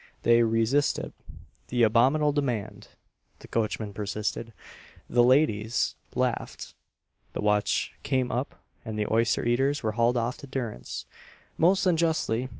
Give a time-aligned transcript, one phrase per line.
[0.23, 1.11] They re sisted
[1.67, 2.87] the "abominable demand,"
[3.37, 4.51] the coachman per sisted,
[5.07, 6.73] the ladies laughed,
[7.33, 11.05] the watch came up, and the oyster eaters were hauled off to durance,
[11.55, 12.49] most unjustly.